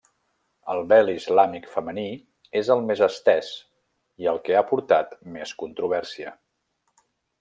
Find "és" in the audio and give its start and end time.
2.61-2.71